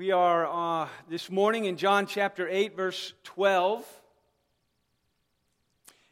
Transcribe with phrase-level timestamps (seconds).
[0.00, 3.84] We are uh, this morning in John chapter 8, verse 12.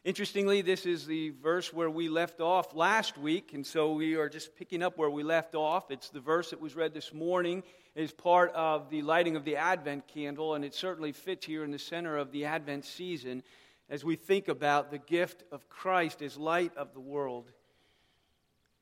[0.03, 4.29] Interestingly, this is the verse where we left off last week, and so we are
[4.29, 5.89] just picking up where we left off.
[5.89, 7.63] It's the verse that was read this morning
[7.95, 11.71] as part of the lighting of the Advent candle, and it certainly fits here in
[11.71, 13.41] the center of the Advent season
[13.89, 17.51] as we think about the gift of Christ as light of the world.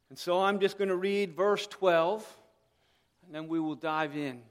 [0.10, 2.28] And so I'm just going to read verse 12,
[3.26, 4.42] and then we will dive in.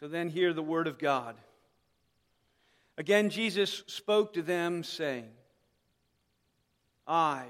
[0.00, 1.36] So then, hear the word of God.
[2.96, 5.28] Again, Jesus spoke to them, saying,
[7.06, 7.44] I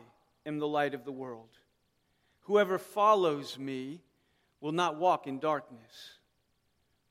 [0.45, 1.48] am the light of the world.
[2.41, 4.01] Whoever follows me
[4.61, 6.19] will not walk in darkness,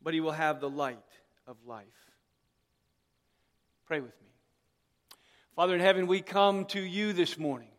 [0.01, 0.97] but he will have the light
[1.47, 1.85] of life.
[3.85, 4.27] Pray with me.
[5.55, 7.71] Father in heaven, we come to you this morning.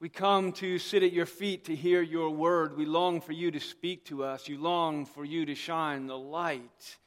[0.00, 2.76] We come to sit at your feet to hear your word.
[2.76, 4.48] We long for you to speak to us.
[4.48, 6.98] You long for you to shine the light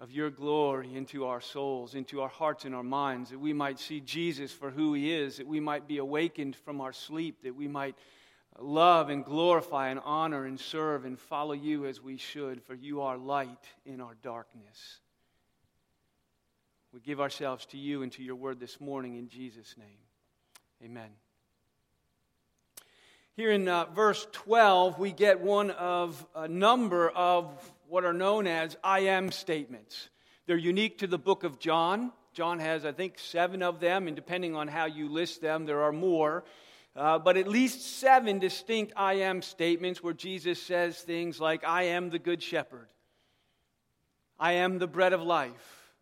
[0.00, 3.78] of your glory into our souls, into our hearts and our minds, that we might
[3.78, 7.54] see Jesus for who he is, that we might be awakened from our sleep, that
[7.54, 7.94] we might
[8.58, 13.02] love and glorify and honor and serve and follow you as we should, for you
[13.02, 15.00] are light in our darkness.
[16.92, 19.98] We give ourselves to you and to your word this morning in Jesus' name.
[20.82, 21.10] Amen.
[23.40, 27.46] Here in uh, verse 12, we get one of a number of
[27.88, 30.10] what are known as I am statements.
[30.44, 32.12] They're unique to the book of John.
[32.34, 35.84] John has, I think, seven of them, and depending on how you list them, there
[35.84, 36.44] are more.
[36.94, 41.84] Uh, but at least seven distinct I am statements where Jesus says things like, I
[41.84, 42.88] am the good shepherd.
[44.38, 45.94] I am the bread of life.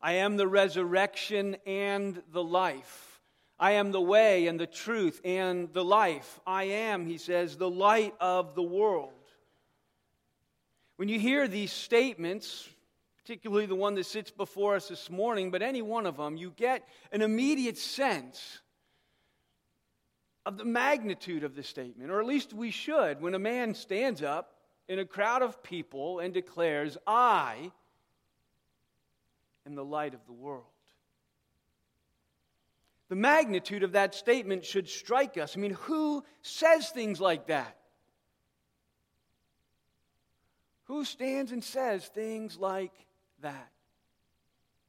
[0.00, 3.07] I am the resurrection and the life.
[3.60, 6.40] I am the way and the truth and the life.
[6.46, 9.12] I am, he says, the light of the world.
[10.96, 12.68] When you hear these statements,
[13.22, 16.52] particularly the one that sits before us this morning, but any one of them, you
[16.56, 18.60] get an immediate sense
[20.46, 24.22] of the magnitude of the statement, or at least we should, when a man stands
[24.22, 24.54] up
[24.88, 27.70] in a crowd of people and declares, I
[29.66, 30.64] am the light of the world.
[33.08, 35.56] The magnitude of that statement should strike us.
[35.56, 37.76] I mean, who says things like that?
[40.84, 42.92] Who stands and says things like
[43.40, 43.70] that?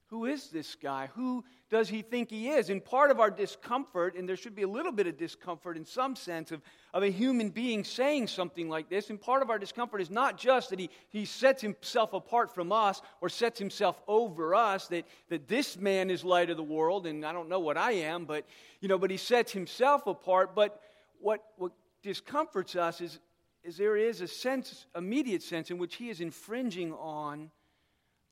[0.10, 1.10] Who is this guy?
[1.14, 2.70] Who does he think he is?
[2.70, 5.86] And part of our discomfort, and there should be a little bit of discomfort in
[5.86, 6.62] some sense of,
[6.96, 10.36] of a human being saying something like this, and part of our discomfort is not
[10.36, 15.06] just that he, he sets himself apart from us or sets himself over us, that,
[15.30, 18.26] that this man is light of the world, and I don't know what I am,
[18.26, 18.46] but
[18.82, 20.56] you know, but he sets himself apart.
[20.56, 20.82] But
[21.20, 21.72] what, what
[22.02, 23.20] discomforts us is
[23.64, 27.52] is there is a sense, immediate sense, in which he is infringing on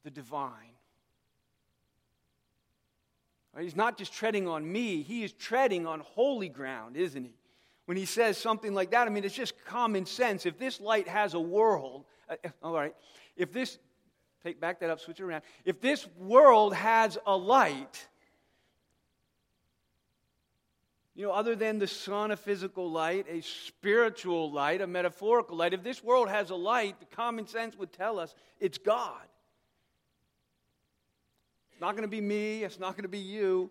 [0.04, 0.77] the divine.
[3.60, 7.34] He's not just treading on me, he is treading on holy ground, isn't he?
[7.86, 10.46] When he says something like that, I mean, it's just common sense.
[10.46, 12.94] If this light has a world, uh, all right,
[13.38, 13.80] if this,
[14.44, 15.44] take back that up, switch it around.
[15.64, 18.08] If this world has a light,
[21.16, 25.74] you know, other than the sun, a physical light, a spiritual light, a metaphorical light,
[25.74, 29.24] if this world has a light, the common sense would tell us it's God.
[31.78, 33.70] It's not going to be me, it's not going to be you.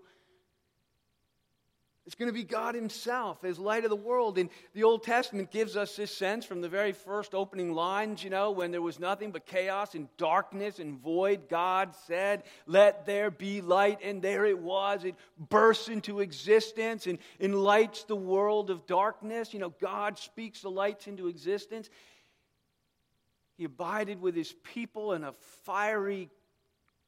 [2.06, 4.39] It's going to be God Himself as light of the world.
[4.39, 8.31] And the Old Testament gives us this sense from the very first opening lines, you
[8.31, 13.33] know, when there was nothing but chaos and darkness and void, God said, Let there
[13.33, 13.99] be light.
[14.05, 15.03] And there it was.
[15.03, 19.53] It bursts into existence and enlights the world of darkness.
[19.53, 21.91] You know, God speaks the lights into existence.
[23.56, 25.33] He abided with His people in a
[25.65, 26.31] fiery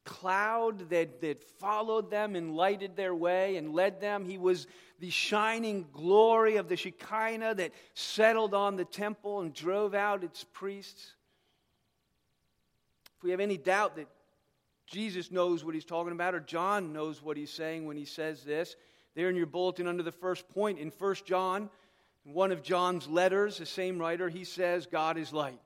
[0.04, 4.24] cloud that, that followed them and lighted their way and led them.
[4.24, 4.66] He was
[5.00, 10.44] the shining glory of the Shekinah that settled on the temple and drove out its
[10.44, 11.14] priests.
[13.18, 14.08] If we have any doubt that
[14.86, 18.42] Jesus knows what he's talking about or John knows what he's saying when he says
[18.42, 18.76] this,
[19.14, 21.68] there in your bulletin under the first point in 1 John,
[22.24, 25.60] one of John's letters, the same writer, he says, God is light.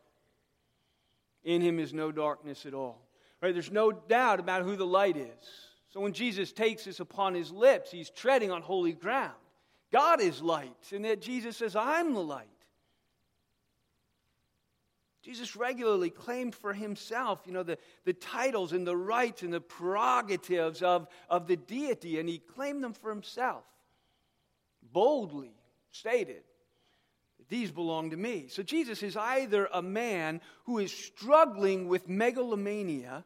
[1.45, 3.03] In him is no darkness at all.
[3.43, 3.53] Right?
[3.53, 5.49] There's no doubt about who the light is.
[5.91, 9.35] So when Jesus takes this upon his lips, he's treading on holy ground.
[9.93, 12.47] God is light, and that Jesus says, I'm the light.
[15.23, 19.61] Jesus regularly claimed for himself, you know, the, the titles and the rights and the
[19.61, 23.65] prerogatives of, of the deity, and he claimed them for himself.
[24.93, 25.55] Boldly
[25.93, 26.43] stated
[27.49, 28.47] these belong to me.
[28.49, 33.25] So Jesus is either a man who is struggling with megalomania,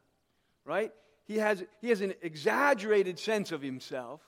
[0.66, 0.92] right?
[1.24, 4.20] He has, he has an exaggerated sense of himself.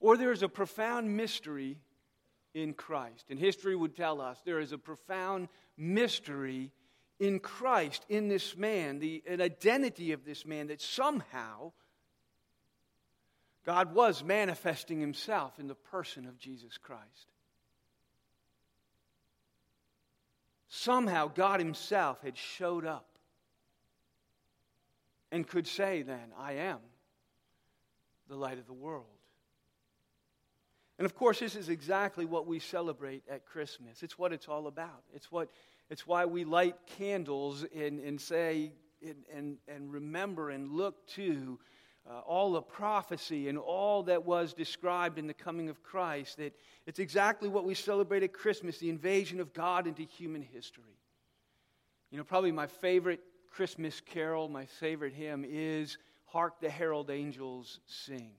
[0.00, 1.78] Or there is a profound mystery
[2.52, 3.26] in Christ.
[3.30, 6.72] And history would tell us there is a profound mystery
[7.18, 11.72] in Christ, in this man, the an identity of this man that somehow
[13.64, 17.28] God was manifesting himself in the person of Jesus Christ.
[20.76, 23.06] Somehow God himself had showed up
[25.30, 26.80] and could say, then, I am
[28.28, 29.06] the light of the world.
[30.98, 34.02] And of course, this is exactly what we celebrate at Christmas.
[34.02, 35.04] It's what it's all about.
[35.14, 35.48] It's, what,
[35.90, 41.60] it's why we light candles and, and say and, and, and remember and look to
[42.08, 46.54] uh, all the prophecy and all that was described in the coming of Christ, that
[46.86, 50.98] it's exactly what we celebrate at Christmas the invasion of God into human history.
[52.10, 53.20] You know, probably my favorite
[53.50, 55.96] Christmas carol, my favorite hymn is
[56.26, 58.32] Hark the Herald Angels Sing.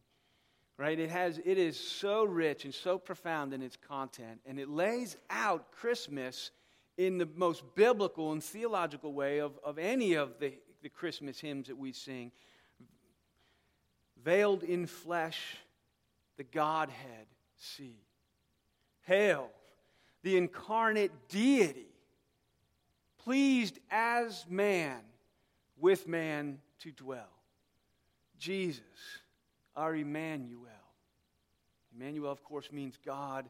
[0.78, 1.00] Right?
[1.00, 5.16] It, has, it is so rich and so profound in its content, and it lays
[5.30, 6.52] out Christmas
[6.98, 10.54] in the most biblical and theological way of, of any of the,
[10.84, 12.32] the Christmas hymns that we sing
[14.26, 15.56] veiled in flesh,
[16.36, 17.28] the Godhead
[17.58, 17.96] see.
[19.04, 19.50] Hail,
[20.24, 21.86] the incarnate deity,
[23.24, 24.98] pleased as man
[25.78, 27.30] with man to dwell.
[28.40, 28.82] Jesus,
[29.76, 30.62] our Emmanuel.
[31.96, 33.48] Emmanuel, of course, means God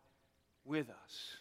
[0.65, 1.37] with us.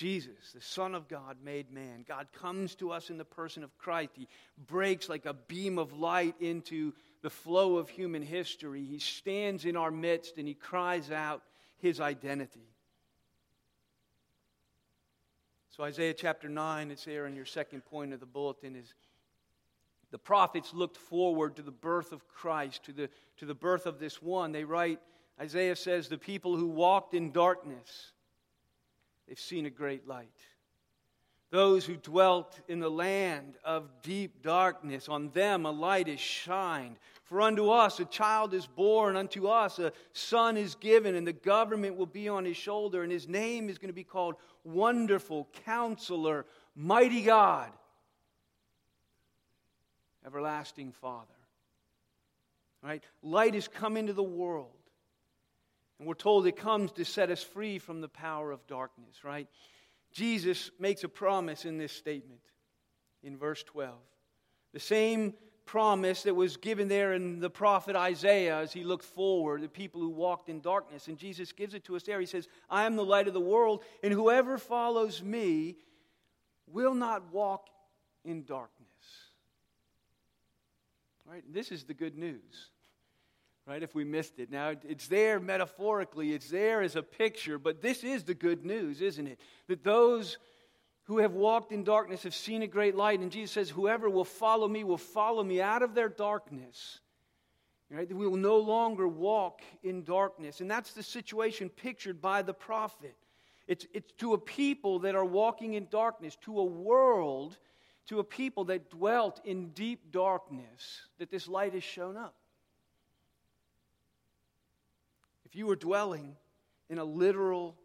[0.00, 2.06] Jesus, the Son of God made man.
[2.08, 4.12] God comes to us in the person of Christ.
[4.14, 4.28] He
[4.66, 8.82] breaks like a beam of light into the flow of human history.
[8.82, 11.42] He stands in our midst and he cries out
[11.76, 12.66] his identity.
[15.76, 18.94] So, Isaiah chapter 9, it's there in your second point of the bulletin, is
[20.10, 23.98] the prophets looked forward to the birth of Christ, to the, to the birth of
[23.98, 24.52] this one.
[24.52, 24.98] They write,
[25.38, 28.12] Isaiah says, the people who walked in darkness
[29.30, 30.28] they've seen a great light.
[31.50, 36.96] Those who dwelt in the land of deep darkness, on them a light is shined.
[37.22, 41.32] For unto us a child is born, unto us a son is given, and the
[41.32, 44.34] government will be on his shoulder, and his name is going to be called
[44.64, 46.44] Wonderful Counselor,
[46.74, 47.70] Mighty God,
[50.26, 51.26] Everlasting Father.
[52.82, 53.04] Right?
[53.22, 54.79] Light has come into the world.
[56.00, 59.46] And we're told it comes to set us free from the power of darkness, right?
[60.12, 62.40] Jesus makes a promise in this statement
[63.22, 63.92] in verse 12.
[64.72, 65.34] The same
[65.66, 70.00] promise that was given there in the prophet Isaiah as he looked forward, the people
[70.00, 71.06] who walked in darkness.
[71.06, 72.18] And Jesus gives it to us there.
[72.18, 75.76] He says, I am the light of the world, and whoever follows me
[76.66, 77.68] will not walk
[78.24, 78.88] in darkness.
[81.26, 81.44] Right?
[81.52, 82.70] This is the good news
[83.66, 83.82] right?
[83.82, 84.50] If we missed it.
[84.50, 89.00] Now, it's there metaphorically, it's there as a picture, but this is the good news,
[89.00, 89.38] isn't it?
[89.68, 90.38] That those
[91.04, 93.18] who have walked in darkness have seen a great light.
[93.18, 97.00] And Jesus says, Whoever will follow me will follow me out of their darkness.
[97.90, 98.08] Right?
[98.12, 100.60] We will no longer walk in darkness.
[100.60, 103.16] And that's the situation pictured by the prophet.
[103.66, 107.58] It's, it's to a people that are walking in darkness, to a world,
[108.06, 112.34] to a people that dwelt in deep darkness, that this light has shown up.
[115.50, 116.36] If you were dwelling
[116.88, 117.76] in a literal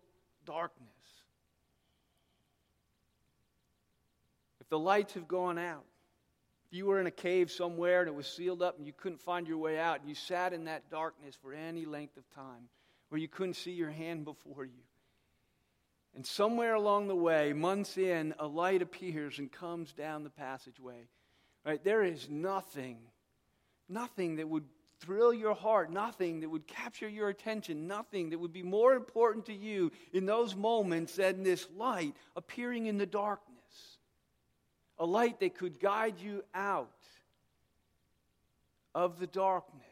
[0.45, 0.87] darkness,
[4.61, 5.83] if the lights have gone out,
[6.67, 9.21] if you were in a cave somewhere and it was sealed up and you couldn't
[9.21, 12.69] find your way out, and you sat in that darkness for any length of time,
[13.09, 14.83] where you couldn't see your hand before you,
[16.15, 21.07] and somewhere along the way, months in, a light appears and comes down the passageway.
[21.65, 21.83] Right?
[21.83, 22.99] There is nothing,
[23.89, 24.65] nothing that would
[24.99, 29.45] thrill your heart, nothing that would capture your attention, nothing that would be more important
[29.45, 33.55] to you in those moments than this light appearing in the darkness.
[34.97, 36.89] A light that could guide you out
[38.93, 39.83] of the darkness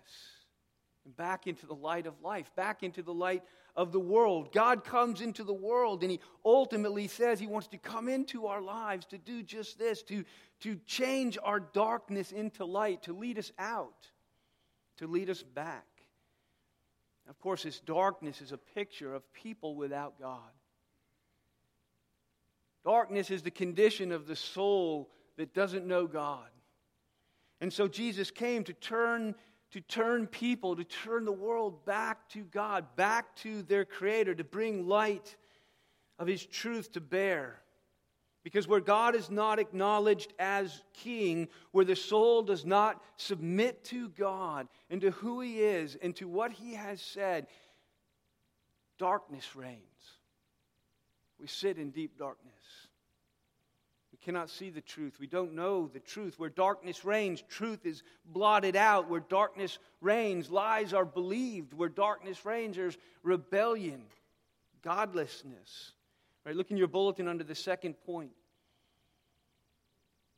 [1.06, 3.44] and back into the light of life, back into the light
[3.76, 4.54] of the world.
[4.54, 8.62] God comes into the world and He ultimately says He wants to come into our
[8.62, 10.24] lives to do just this, to,
[10.62, 14.13] to change our darkness into light, to lead us out
[14.98, 15.86] to lead us back.
[17.30, 20.52] Of course, this darkness is a picture of people without God.
[22.84, 26.50] Darkness is the condition of the soul that doesn't know God.
[27.62, 29.36] And so Jesus came to turn
[29.74, 34.44] to turn people, to turn the world back to God, back to their Creator, to
[34.44, 35.36] bring light
[36.20, 37.63] of His truth to bear.
[38.44, 44.10] Because where God is not acknowledged as king, where the soul does not submit to
[44.10, 47.48] God and to who He is and to what He has said,
[48.98, 49.80] darkness reigns.
[51.40, 52.54] We sit in deep darkness.
[54.12, 55.20] We cannot see the truth.
[55.20, 56.38] We don't know the truth.
[56.38, 59.10] Where darkness reigns, truth is blotted out.
[59.10, 61.74] Where darkness reigns, lies are believed.
[61.74, 64.04] Where darkness reigns, there's rebellion,
[64.84, 65.94] godlessness.
[66.46, 68.32] Right, look in your bulletin under the second point.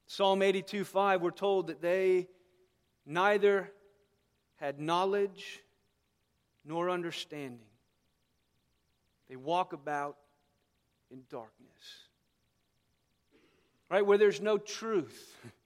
[0.08, 2.28] Psalm 82 5, we're told that they
[3.06, 3.72] neither
[4.58, 5.64] had knowledge
[6.64, 7.68] nor understanding.
[9.30, 10.18] They walk about
[11.12, 11.72] in darkness.
[13.90, 14.06] Right?
[14.06, 15.36] Where there's no truth.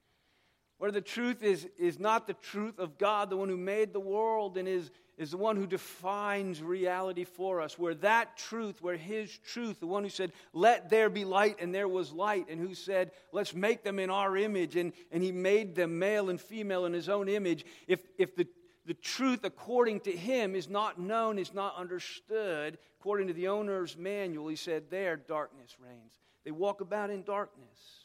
[0.80, 4.00] Where the truth is, is not the truth of God, the one who made the
[4.00, 7.78] world and is, is the one who defines reality for us.
[7.78, 11.74] Where that truth, where His truth, the one who said, Let there be light, and
[11.74, 15.32] there was light, and who said, Let's make them in our image, and, and He
[15.32, 17.66] made them male and female in His own image.
[17.86, 18.48] If, if the,
[18.86, 23.98] the truth, according to Him, is not known, is not understood, according to the owner's
[23.98, 26.14] manual, He said, There darkness reigns.
[26.46, 27.99] They walk about in darkness.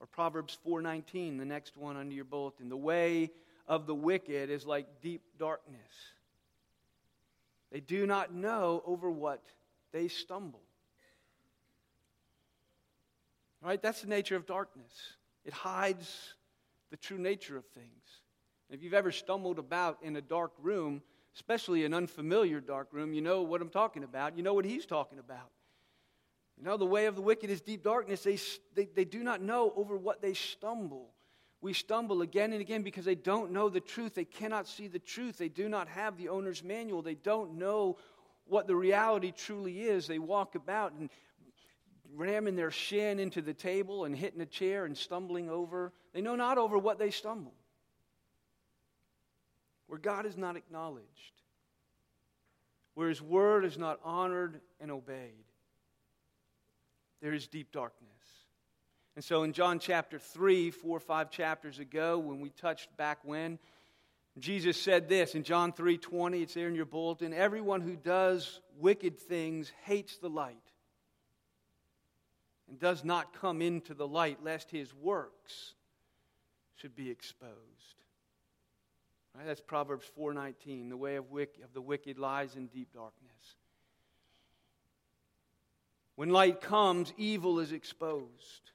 [0.00, 2.68] Or Proverbs 4:19, the next one under your bulletin.
[2.68, 3.30] The way
[3.66, 6.12] of the wicked is like deep darkness.
[7.70, 9.42] They do not know over what
[9.92, 10.62] they stumble.
[13.60, 13.82] Right?
[13.82, 14.92] That's the nature of darkness.
[15.44, 16.34] It hides
[16.90, 18.22] the true nature of things.
[18.70, 21.02] If you've ever stumbled about in a dark room,
[21.34, 24.36] especially an unfamiliar dark room, you know what I'm talking about.
[24.36, 25.50] You know what he's talking about.
[26.58, 28.22] You know, the way of the wicked is deep darkness.
[28.22, 28.38] They,
[28.74, 31.10] they, they do not know over what they stumble
[31.60, 34.14] we stumble again and again because they don't know the truth.
[34.14, 35.38] They cannot see the truth.
[35.38, 37.02] They do not have the owner's manual.
[37.02, 37.98] They don't know
[38.46, 40.06] what the reality truly is.
[40.06, 41.10] They walk about and
[42.14, 45.92] ramming their shin into the table and hitting a chair and stumbling over.
[46.14, 47.54] They know not over what they stumble.
[49.88, 51.42] Where God is not acknowledged,
[52.94, 55.44] where His word is not honored and obeyed,
[57.20, 58.08] there is deep darkness.
[59.16, 63.18] And so in John chapter 3, four or five chapters ago, when we touched back
[63.24, 63.58] when,
[64.38, 68.60] Jesus said this in John 3 20, it's there in your bulletin everyone who does
[68.78, 70.56] wicked things hates the light
[72.68, 75.74] and does not come into the light, lest his works
[76.76, 77.54] should be exposed.
[79.34, 79.46] Right?
[79.46, 80.90] That's Proverbs 4:19.
[80.90, 83.56] The way of, wick- of the wicked lies in deep darkness.
[86.18, 88.72] When light comes, evil is exposed.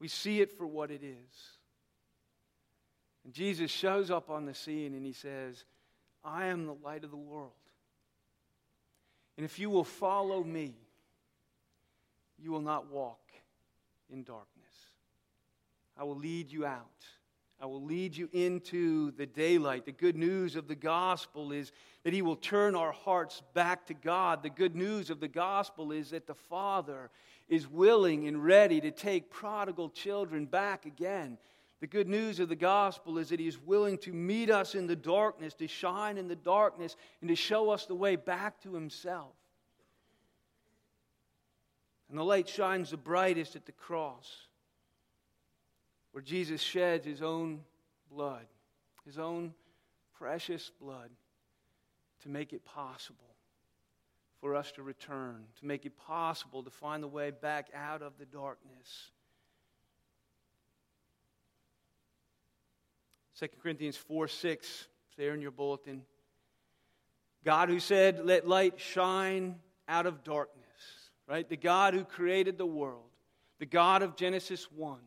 [0.00, 1.58] We see it for what it is.
[3.26, 5.66] And Jesus shows up on the scene and he says,
[6.24, 7.52] I am the light of the world.
[9.36, 10.76] And if you will follow me,
[12.38, 13.20] you will not walk
[14.08, 14.46] in darkness.
[15.94, 17.04] I will lead you out.
[17.60, 19.84] I will lead you into the daylight.
[19.84, 21.72] The good news of the gospel is
[22.04, 24.42] that He will turn our hearts back to God.
[24.42, 27.10] The good news of the gospel is that the Father
[27.48, 31.36] is willing and ready to take prodigal children back again.
[31.80, 34.86] The good news of the gospel is that He is willing to meet us in
[34.86, 38.74] the darkness, to shine in the darkness, and to show us the way back to
[38.74, 39.34] Himself.
[42.08, 44.47] And the light shines the brightest at the cross,
[46.18, 47.60] where Jesus sheds His own
[48.10, 48.44] blood,
[49.04, 49.54] His own
[50.18, 51.10] precious blood,
[52.22, 53.36] to make it possible
[54.40, 58.14] for us to return, to make it possible to find the way back out of
[58.18, 59.12] the darkness.
[63.38, 66.02] 2 Corinthians 4 6, it's there in your bulletin.
[67.44, 69.54] God who said, Let light shine
[69.86, 70.66] out of darkness,
[71.28, 71.48] right?
[71.48, 73.06] The God who created the world,
[73.60, 74.98] the God of Genesis 1,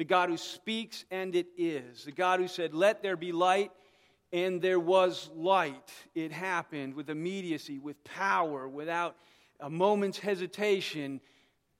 [0.00, 3.70] the God who speaks and it is, the God who said, Let there be light,
[4.32, 5.92] and there was light.
[6.14, 9.14] It happened with immediacy, with power, without
[9.60, 11.20] a moment's hesitation.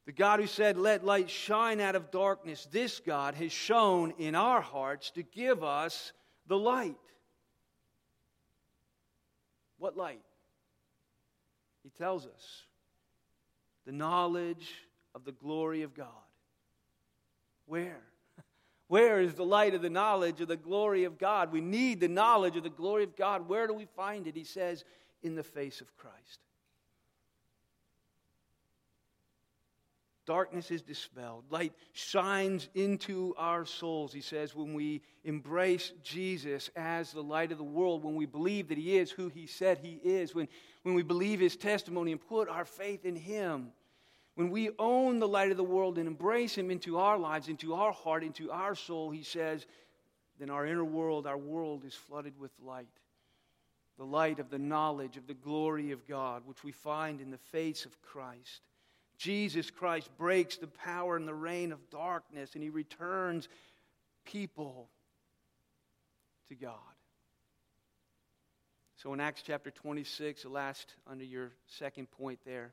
[0.05, 4.35] The God who said, Let light shine out of darkness, this God has shown in
[4.35, 6.13] our hearts to give us
[6.47, 6.97] the light.
[9.79, 10.21] What light?
[11.83, 12.65] He tells us
[13.87, 14.75] the knowledge
[15.15, 16.09] of the glory of God.
[17.65, 18.03] Where?
[18.91, 21.53] Where is the light of the knowledge of the glory of God?
[21.53, 23.49] We need the knowledge of the glory of God.
[23.49, 24.35] Where do we find it?
[24.35, 24.85] He says,
[25.23, 26.41] in the face of Christ.
[30.31, 31.43] darkness is dispelled.
[31.51, 37.59] Light shines into our souls, he says, when we embrace Jesus as the light of
[37.59, 40.47] the world, when we believe that he is who he said he is, when,
[40.85, 43.73] when we believe his testimony and put our faith in him.
[44.41, 47.75] When we own the light of the world and embrace him into our lives, into
[47.75, 49.67] our heart, into our soul, he says,
[50.39, 52.89] then our inner world, our world is flooded with light.
[53.99, 57.37] The light of the knowledge of the glory of God, which we find in the
[57.37, 58.63] face of Christ.
[59.19, 63.47] Jesus Christ breaks the power and the reign of darkness, and he returns
[64.25, 64.89] people
[66.49, 66.79] to God.
[68.97, 72.73] So in Acts chapter 26, the last under your second point there,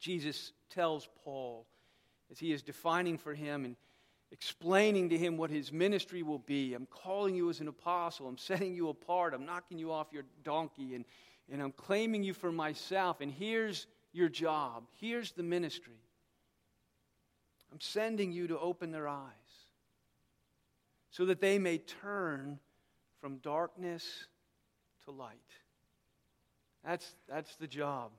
[0.00, 1.66] Jesus tells Paul
[2.30, 3.76] as he is defining for him and
[4.32, 6.74] explaining to him what his ministry will be.
[6.74, 8.26] I'm calling you as an apostle.
[8.26, 9.32] I'm setting you apart.
[9.32, 11.04] I'm knocking you off your donkey and,
[11.50, 13.20] and I'm claiming you for myself.
[13.20, 14.84] And here's your job.
[15.00, 16.00] Here's the ministry.
[17.72, 19.30] I'm sending you to open their eyes
[21.10, 22.58] so that they may turn
[23.20, 24.26] from darkness
[25.04, 25.38] to light.
[26.84, 28.10] That's, that's the job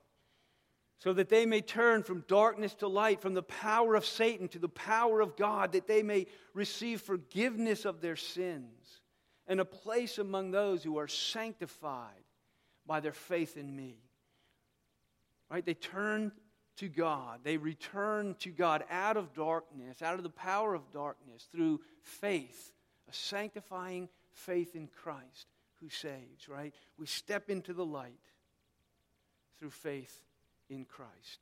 [0.99, 4.59] so that they may turn from darkness to light, from the power of Satan to
[4.59, 9.01] the power of God, that they may receive forgiveness of their sins
[9.47, 12.23] and a place among those who are sanctified
[12.87, 13.97] by their faith in me.
[15.49, 15.65] Right?
[15.65, 16.31] They turn
[16.77, 17.41] to God.
[17.43, 22.71] They return to God out of darkness, out of the power of darkness, through faith,
[23.09, 25.47] a sanctifying faith in Christ
[25.81, 26.73] who saves, right?
[26.97, 28.19] We step into the light
[29.59, 30.24] through faith
[30.69, 31.39] in Christ.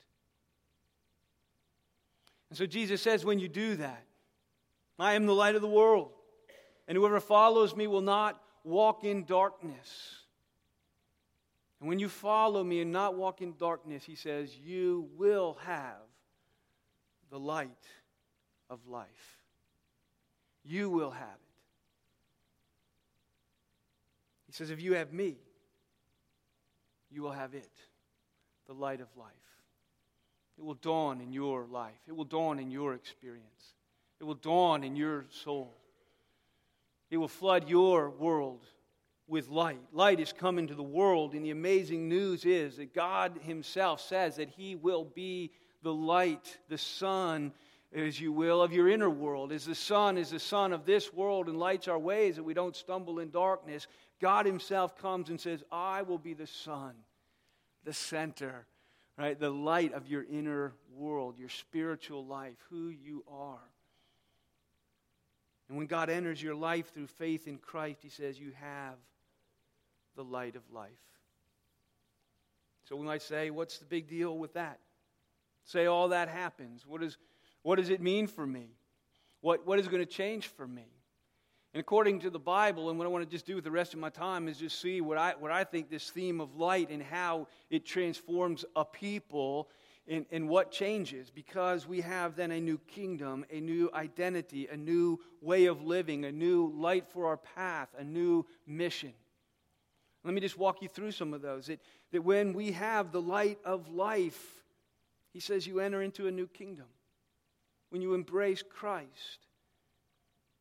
[2.49, 4.03] And so Jesus says, when you do that,
[4.99, 6.11] I am the light of the world,
[6.87, 10.17] and whoever follows me will not walk in darkness.
[11.79, 15.97] And when you follow me and not walk in darkness, he says, you will have
[17.29, 17.69] the light
[18.69, 19.39] of life.
[20.63, 21.39] You will have it.
[24.47, 25.37] He says, if you have me,
[27.11, 27.71] you will have it
[28.67, 29.31] the light of life.
[30.57, 33.73] It will dawn in your life, it will dawn in your experience,
[34.19, 35.73] it will dawn in your soul.
[37.09, 38.65] It will flood your world
[39.27, 39.79] with light.
[39.91, 44.37] Light is coming to the world, and the amazing news is that God Himself says
[44.37, 45.51] that He will be
[45.83, 47.53] the light, the sun,
[47.93, 49.51] as you will, of your inner world.
[49.51, 52.55] As the sun is the sun of this world and lights our ways that we
[52.55, 53.85] don't stumble in darkness,
[54.19, 56.93] God Himself comes and says, I will be the sun
[57.83, 58.65] the center,
[59.17, 59.39] right?
[59.39, 63.69] The light of your inner world, your spiritual life, who you are.
[65.69, 68.95] And when God enters your life through faith in Christ, He says, You have
[70.15, 70.91] the light of life.
[72.87, 74.79] So we might say, What's the big deal with that?
[75.65, 76.85] Say all that happens.
[76.85, 77.17] What, is,
[77.61, 78.75] what does it mean for me?
[79.41, 80.85] What, what is going to change for me?
[81.73, 83.95] And according to the Bible, and what I want to just do with the rest
[83.95, 86.91] of my time is just see what I, what I think this theme of light
[86.91, 89.69] and how it transforms a people
[90.07, 91.31] and, and what changes.
[91.31, 96.25] Because we have then a new kingdom, a new identity, a new way of living,
[96.25, 99.13] a new light for our path, a new mission.
[100.23, 101.65] Let me just walk you through some of those.
[101.65, 101.79] That,
[102.11, 104.63] that when we have the light of life,
[105.31, 106.85] he says you enter into a new kingdom.
[107.89, 109.47] When you embrace Christ.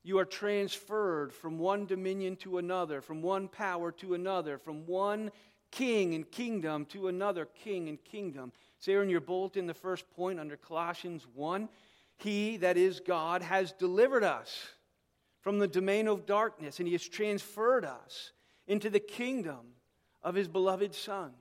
[0.04, 5.30] You are transferred from one dominion to another, from one power to another, from one
[5.70, 8.52] king and kingdom to another king and kingdom.
[8.76, 11.68] It's there in your bulletin, the first point under Colossians 1.
[12.16, 14.68] He, that is God, has delivered us
[15.40, 18.32] from the domain of darkness, and He has transferred us
[18.66, 19.74] into the kingdom
[20.22, 21.32] of His beloved Son,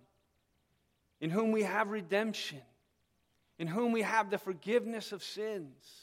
[1.19, 2.62] in whom we have redemption,
[3.58, 6.01] in whom we have the forgiveness of sins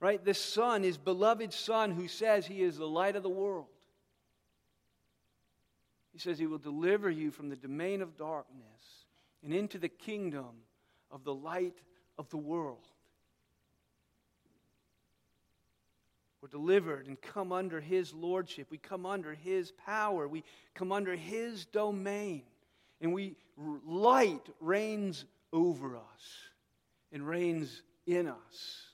[0.00, 0.24] right?
[0.24, 3.66] The Son, his beloved Son, who says he is the light of the world.
[6.12, 8.64] He says he will deliver you from the domain of darkness
[9.44, 10.62] and into the kingdom
[11.10, 11.76] of the light
[12.18, 12.86] of the world.
[16.40, 18.68] We're delivered and come under his lordship.
[18.70, 20.28] We come under his power.
[20.28, 22.42] We come under his domain.
[23.00, 23.36] And we
[23.84, 26.02] light reigns over us
[27.12, 28.86] and reigns in us.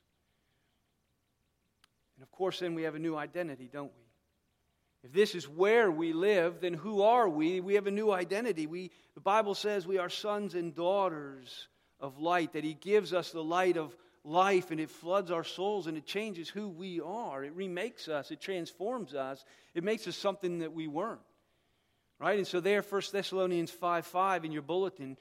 [2.23, 5.09] And of course, then we have a new identity, don't we?
[5.09, 7.59] If this is where we live, then who are we?
[7.59, 8.69] We have a new identity.
[8.69, 11.67] We, the Bible says we are sons and daughters
[11.99, 15.89] of light, that He gives us the light of life and it floods our souls
[15.89, 17.43] and it changes who we are.
[17.43, 21.19] It remakes us, it transforms us, it makes us something that we weren't.
[22.21, 22.39] Right?
[22.39, 25.17] And so, there, 1 Thessalonians 5 5 in your bulletin,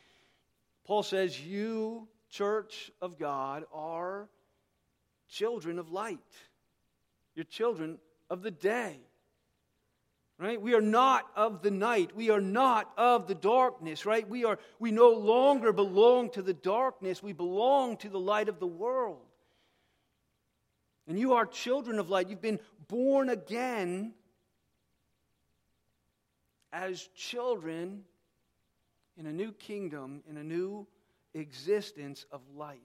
[0.85, 4.29] Paul says, You church of God, are
[5.29, 6.19] children of light.
[7.35, 7.97] You're children
[8.29, 8.99] of the day.
[10.37, 10.59] Right?
[10.59, 12.15] We are not of the night.
[12.15, 14.27] We are not of the darkness, right?
[14.27, 17.21] We are we no longer belong to the darkness.
[17.21, 19.21] We belong to the light of the world.
[21.07, 22.27] And you are children of light.
[22.27, 24.13] You've been born again
[26.73, 28.03] as children
[29.17, 30.87] in a new kingdom, in a new
[31.33, 32.79] existence of light.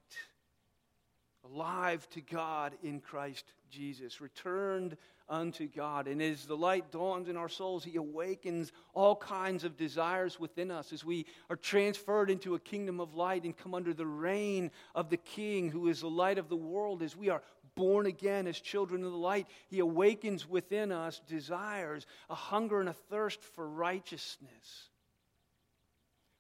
[1.53, 4.97] Alive to God in Christ Jesus, returned
[5.29, 6.07] unto God.
[6.07, 10.71] And as the light dawns in our souls, He awakens all kinds of desires within
[10.71, 14.71] us as we are transferred into a kingdom of light and come under the reign
[14.95, 17.03] of the King who is the light of the world.
[17.03, 17.43] As we are
[17.75, 22.89] born again as children of the light, He awakens within us desires, a hunger and
[22.89, 24.91] a thirst for righteousness.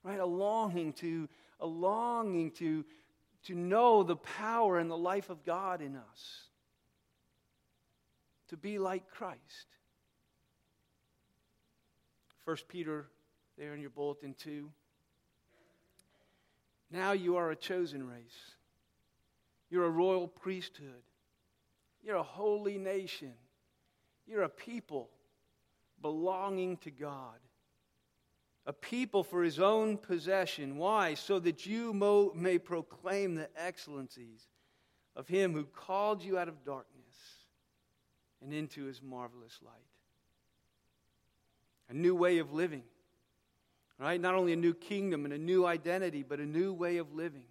[0.02, 0.20] Right?
[0.20, 1.28] A longing to,
[1.60, 2.84] a longing to,
[3.46, 6.40] to know the power and the life of God in us.
[8.48, 9.40] To be like Christ.
[12.44, 13.06] First Peter,
[13.58, 14.70] there in your bulletin, too.
[16.90, 18.54] Now you are a chosen race.
[19.70, 21.02] You're a royal priesthood.
[22.02, 23.32] You're a holy nation.
[24.26, 25.10] You're a people
[26.00, 27.38] belonging to God.
[28.66, 30.76] A people for his own possession.
[30.76, 31.14] Why?
[31.14, 34.48] So that you mo- may proclaim the excellencies
[35.14, 37.14] of him who called you out of darkness
[38.42, 39.72] and into his marvelous light.
[41.88, 42.82] A new way of living.
[43.98, 44.20] Right?
[44.20, 47.44] Not only a new kingdom and a new identity, but a new way of living.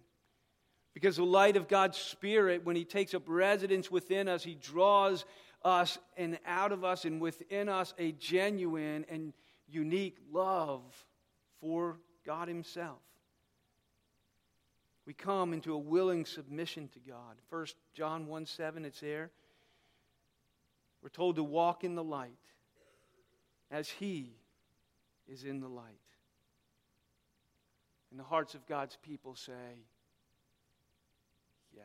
[0.94, 5.24] Because the light of God's Spirit, when He takes up residence within us, He draws
[5.64, 9.32] us and out of us and within us a genuine and
[9.68, 10.82] unique love
[11.60, 12.98] for God Himself.
[15.06, 17.36] We come into a willing submission to God.
[17.48, 19.30] First John 1 7, it's there.
[21.02, 22.32] We're told to walk in the light
[23.70, 24.34] as He
[25.28, 26.00] is in the light.
[28.10, 29.84] And the hearts of God's people say,
[31.76, 31.84] Yes.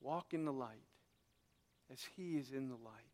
[0.00, 0.84] Walk in the light
[1.92, 3.13] as he is in the light.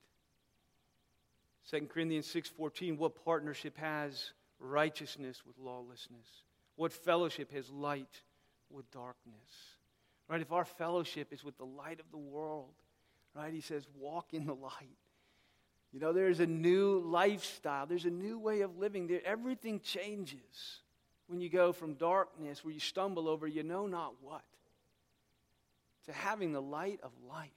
[1.70, 6.26] 2 Corinthians 6:14 what partnership has righteousness with lawlessness?
[6.76, 8.22] What fellowship has light
[8.70, 9.76] with darkness?
[10.28, 10.40] Right?
[10.40, 12.74] If our fellowship is with the light of the world,
[13.34, 13.52] right?
[13.52, 14.96] He says walk in the light.
[15.92, 17.86] You know, there's a new lifestyle.
[17.86, 19.06] There's a new way of living.
[19.06, 20.82] There, everything changes
[21.26, 24.44] when you go from darkness, where you stumble over you know not what,
[26.06, 27.50] to having the light of life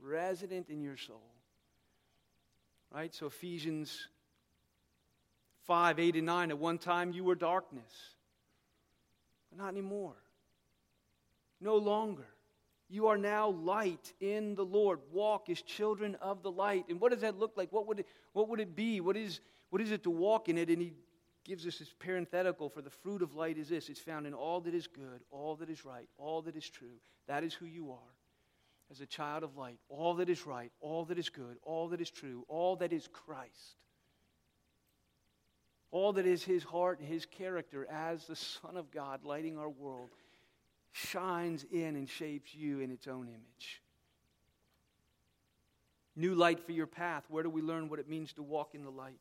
[0.00, 1.37] resident in your soul.
[2.92, 3.14] Right?
[3.14, 4.08] So, Ephesians
[5.66, 7.92] 5 8 and 9, at one time you were darkness,
[9.50, 10.16] but not anymore.
[11.60, 12.26] No longer.
[12.90, 15.00] You are now light in the Lord.
[15.12, 16.86] Walk as children of the light.
[16.88, 17.70] And what does that look like?
[17.70, 19.00] What would it, what would it be?
[19.02, 20.70] What is, what is it to walk in it?
[20.70, 20.94] And he
[21.44, 24.60] gives us this parenthetical for the fruit of light is this it's found in all
[24.62, 26.96] that is good, all that is right, all that is true.
[27.26, 28.17] That is who you are
[28.90, 29.78] as a child of light.
[29.88, 33.08] All that is right, all that is good, all that is true, all that is
[33.12, 33.76] Christ.
[35.90, 39.70] All that is his heart and his character as the Son of God lighting our
[39.70, 40.10] world
[40.92, 43.82] shines in and shapes you in its own image.
[46.14, 47.24] New light for your path.
[47.28, 49.20] Where do we learn what it means to walk in the light?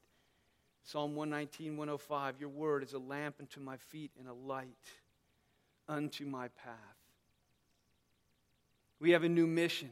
[0.84, 4.68] Psalm 119, 105 Your word is a lamp unto my feet and a light
[5.88, 6.97] unto my path.
[9.00, 9.92] We have a new mission.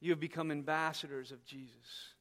[0.00, 2.14] You have become ambassadors of Jesus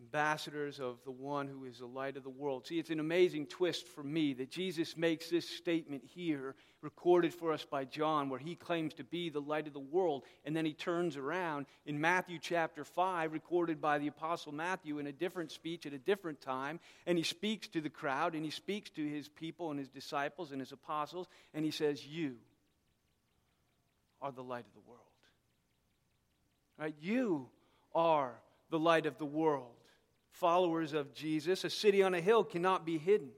[0.00, 2.66] ambassadors of the one who is the light of the world.
[2.66, 7.52] See, it's an amazing twist for me that Jesus makes this statement here, recorded for
[7.52, 10.64] us by John, where he claims to be the light of the world, and then
[10.64, 15.50] he turns around in Matthew chapter 5, recorded by the Apostle Matthew in a different
[15.50, 19.06] speech at a different time, and he speaks to the crowd, and he speaks to
[19.06, 22.36] his people and his disciples and his apostles, and he says, You
[24.22, 25.00] are the light of the world.
[26.78, 26.94] Right?
[27.00, 27.48] You
[27.94, 28.34] are
[28.70, 29.74] the light of the world
[30.40, 33.28] followers of Jesus, a city on a hill cannot be hidden.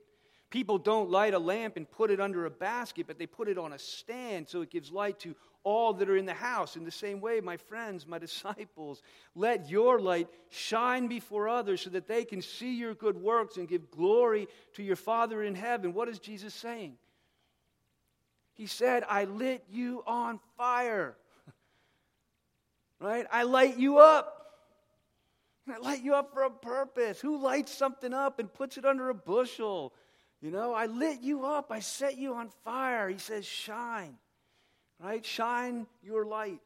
[0.50, 3.58] People don't light a lamp and put it under a basket, but they put it
[3.58, 6.76] on a stand so it gives light to all that are in the house.
[6.76, 9.02] In the same way, my friends, my disciples,
[9.34, 13.66] let your light shine before others so that they can see your good works and
[13.66, 15.94] give glory to your Father in heaven.
[15.94, 16.96] What is Jesus saying?
[18.54, 21.16] He said, I lit you on fire.
[23.00, 23.26] right?
[23.30, 24.38] I light you up.
[25.72, 27.20] I light you up for a purpose.
[27.20, 29.92] Who lights something up and puts it under a bushel?
[30.40, 31.70] You know, I lit you up.
[31.70, 33.08] I set you on fire.
[33.08, 34.16] He says, shine.
[35.00, 35.24] Right?
[35.24, 36.62] Shine your light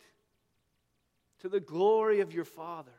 [1.41, 2.93] to the glory of your Father.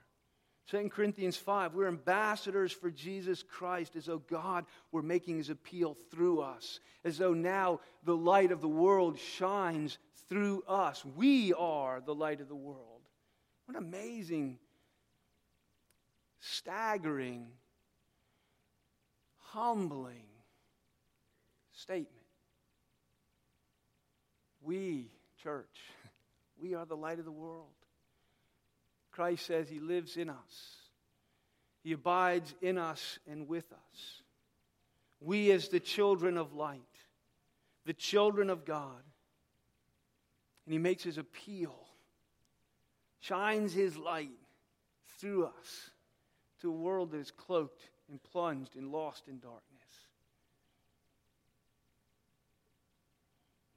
[0.70, 5.96] 2 Corinthians 5, we're ambassadors for Jesus Christ, as though God were making his appeal
[6.12, 11.06] through us, as though now the light of the world shines through us.
[11.16, 13.02] We are the light of the world.
[13.66, 14.60] What an amazing,
[16.42, 17.48] staggering,
[19.38, 20.26] humbling
[21.72, 22.12] statement.
[24.62, 25.80] We, church,
[26.62, 27.70] we are the light of the world.
[29.18, 30.76] Christ says he lives in us,
[31.84, 34.22] he abides in us and with us.
[35.20, 36.82] We, as the children of light,
[37.84, 39.02] the children of God,
[40.68, 41.74] and he makes his appeal,
[43.20, 44.30] shines his light
[45.18, 45.90] through us
[46.62, 49.64] to a world that is cloaked and plunged and lost in darkness.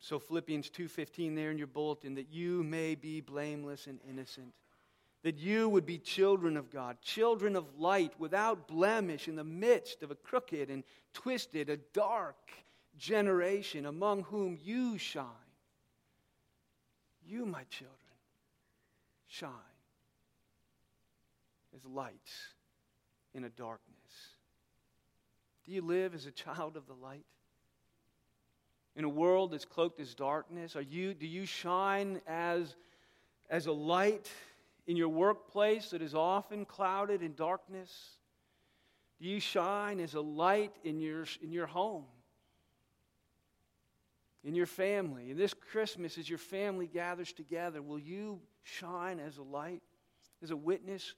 [0.00, 4.52] So Philippians 2:15 there in your bulletin that you may be blameless and innocent
[5.22, 10.02] that you would be children of God, children of light, without blemish in the midst
[10.02, 12.50] of a crooked and twisted, a dark
[12.96, 15.26] generation among whom you shine.
[17.26, 17.96] You, my children,
[19.28, 19.50] shine
[21.74, 22.54] as lights
[23.34, 23.86] in a darkness.
[25.64, 27.24] Do you live as a child of the light?
[28.96, 32.74] In a world that's cloaked as darkness, are you, do you shine as,
[33.48, 34.30] as a light
[34.90, 37.92] in your workplace that is often clouded in darkness?
[39.20, 42.06] Do you shine as a light in your, in your home?
[44.42, 45.30] In your family?
[45.30, 49.80] And this Christmas, as your family gathers together, will you shine as a light,
[50.42, 51.14] as a witness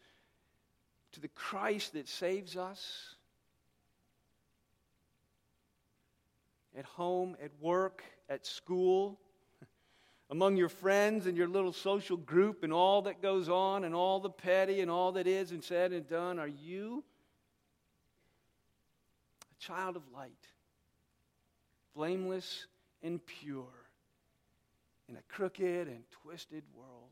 [1.12, 3.14] to the Christ that saves us?
[6.76, 9.18] At home, at work, at school,
[10.32, 14.18] among your friends and your little social group and all that goes on and all
[14.18, 17.04] the petty and all that is and said and done, are you
[19.42, 20.32] a child of light,
[21.94, 22.64] blameless
[23.02, 23.66] and pure
[25.06, 27.10] in a crooked and twisted world?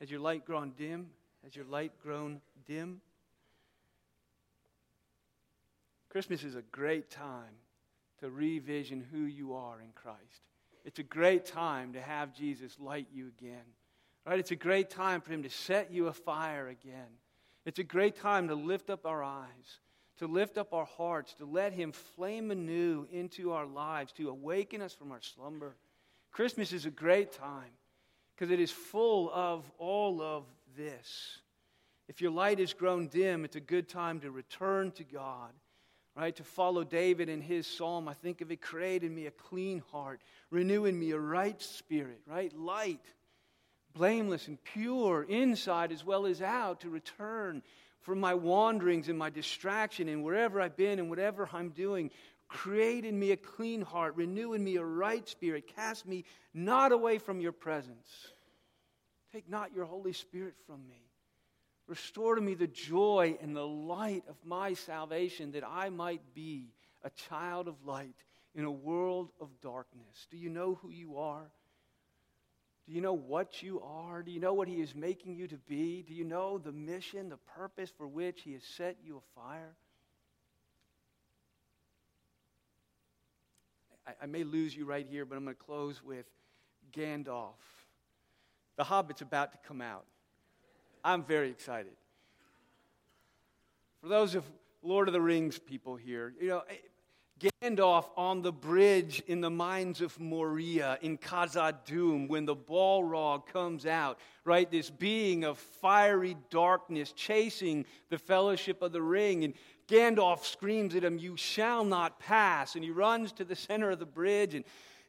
[0.00, 1.10] Has your light grown dim?
[1.44, 3.02] Has your light grown dim?
[6.08, 7.56] Christmas is a great time
[8.20, 10.42] to revision who you are in Christ.
[10.84, 13.64] It's a great time to have Jesus light you again.
[14.26, 14.38] Right?
[14.38, 17.08] It's a great time for him to set you afire again.
[17.64, 19.80] It's a great time to lift up our eyes,
[20.18, 24.80] to lift up our hearts, to let him flame anew into our lives, to awaken
[24.80, 25.76] us from our slumber.
[26.32, 27.72] Christmas is a great time
[28.34, 30.44] because it is full of all of
[30.76, 31.38] this.
[32.08, 35.50] If your light has grown dim, it's a good time to return to God
[36.18, 36.34] right?
[36.34, 40.20] To follow David in his psalm, I think of it, creating me a clean heart,
[40.50, 42.52] renewing me a right spirit, right?
[42.58, 43.04] Light,
[43.94, 47.62] blameless and pure inside as well as out to return
[48.00, 52.10] from my wanderings and my distraction and wherever I've been and whatever I'm doing.
[52.48, 56.90] Create in me a clean heart, renew in me a right spirit, cast me not
[56.90, 58.08] away from your presence.
[59.32, 61.07] Take not your Holy Spirit from me.
[61.88, 66.68] Restore to me the joy and the light of my salvation that I might be
[67.02, 68.14] a child of light
[68.54, 70.26] in a world of darkness.
[70.30, 71.50] Do you know who you are?
[72.86, 74.22] Do you know what you are?
[74.22, 76.04] Do you know what He is making you to be?
[76.06, 79.74] Do you know the mission, the purpose for which He has set you afire?
[84.06, 86.26] I, I may lose you right here, but I'm going to close with
[86.92, 87.54] Gandalf.
[88.76, 90.04] The Hobbit's about to come out.
[91.08, 91.92] I'm very excited.
[94.02, 94.44] For those of
[94.82, 99.48] Lord of the Rings people here, you know, eh, Gandalf on the bridge in the
[99.48, 104.70] mines of Moria in Khazad-dûm when the Balrog comes out, right?
[104.70, 109.44] This being of fiery darkness chasing the fellowship of the ring.
[109.44, 109.54] And
[109.88, 112.74] Gandalf screams at him, You shall not pass.
[112.74, 114.64] And he runs to the center of the bridge and,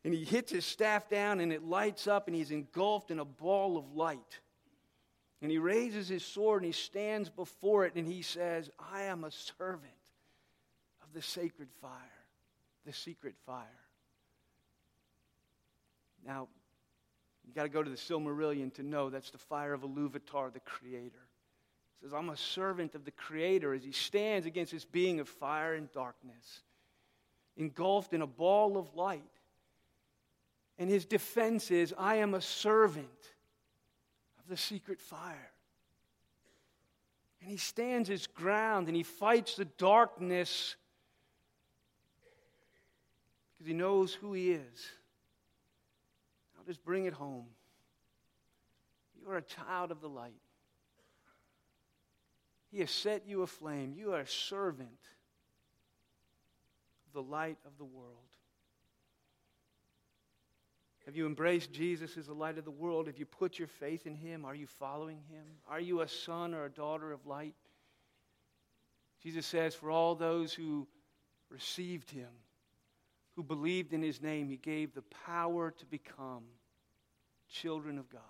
[0.05, 3.25] and he hits his staff down and it lights up and he's engulfed in a
[3.25, 4.39] ball of light.
[5.41, 9.23] And he raises his sword and he stands before it and he says, I am
[9.23, 9.93] a servant
[11.01, 11.91] of the sacred fire,
[12.85, 13.65] the secret fire.
[16.25, 16.49] Now,
[17.47, 20.59] you got to go to the Silmarillion to know that's the fire of Iluvatar, the
[20.59, 21.25] creator.
[21.99, 25.27] He says, I'm a servant of the creator as he stands against this being of
[25.27, 26.61] fire and darkness,
[27.57, 29.23] engulfed in a ball of light.
[30.77, 33.07] And his defense is, I am a servant
[34.49, 35.51] the secret fire.
[37.41, 40.75] And he stands his ground and he fights the darkness
[43.53, 44.87] because he knows who he is.
[46.57, 47.45] I'll just bring it home.
[49.21, 50.33] You are a child of the light.
[52.71, 53.93] He has set you aflame.
[53.95, 54.89] You are a servant
[57.07, 58.15] of the light of the world.
[61.09, 63.07] Have you embraced Jesus as the light of the world?
[63.07, 64.45] Have you put your faith in him?
[64.45, 65.43] Are you following him?
[65.67, 67.55] Are you a son or a daughter of light?
[69.23, 70.87] Jesus says, For all those who
[71.49, 72.29] received him,
[73.35, 76.43] who believed in his name, he gave the power to become
[77.49, 78.21] children of God,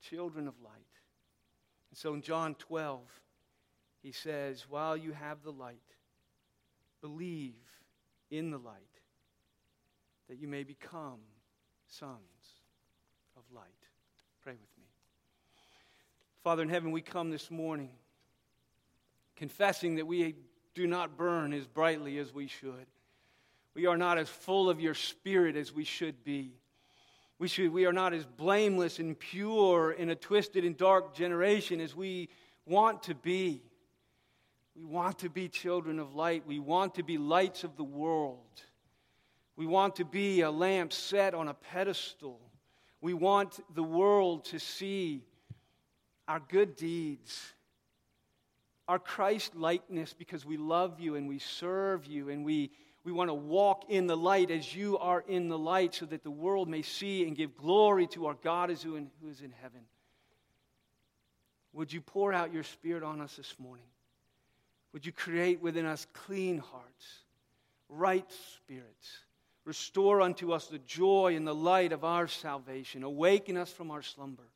[0.00, 0.70] children of light.
[1.90, 3.00] And so in John 12,
[4.04, 5.82] he says, While you have the light,
[7.00, 7.56] believe
[8.30, 9.00] in the light,
[10.28, 11.18] that you may become
[11.88, 12.20] sons
[13.36, 13.64] of light.
[14.42, 14.84] Pray with me.
[16.42, 17.90] Father in heaven, we come this morning
[19.36, 20.34] confessing that we
[20.74, 22.86] do not burn as brightly as we should.
[23.74, 26.52] We are not as full of your spirit as we should be.
[27.38, 31.80] We, should, we are not as blameless and pure in a twisted and dark generation
[31.80, 32.30] as we
[32.64, 33.62] want to be.
[34.74, 36.46] We want to be children of light.
[36.46, 38.62] We want to be lights of the world.
[39.56, 42.40] We want to be a lamp set on a pedestal.
[43.00, 45.24] We want the world to see
[46.28, 47.54] our good deeds,
[48.86, 52.70] our Christ likeness, because we love you and we serve you and we,
[53.04, 56.22] we want to walk in the light as you are in the light so that
[56.22, 59.80] the world may see and give glory to our God who is in heaven.
[61.72, 63.86] Would you pour out your Spirit on us this morning?
[64.92, 67.06] Would you create within us clean hearts,
[67.88, 69.25] right spirits?
[69.66, 73.02] Restore unto us the joy and the light of our salvation.
[73.02, 74.46] Awaken us from our slumber,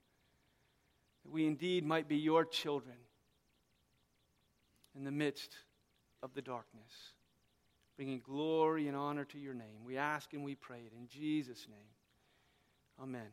[1.24, 2.96] that we indeed might be your children
[4.94, 5.56] in the midst
[6.22, 6.92] of the darkness,
[7.96, 9.84] bringing glory and honor to your name.
[9.84, 13.02] We ask and we pray it in Jesus' name.
[13.02, 13.30] Amen.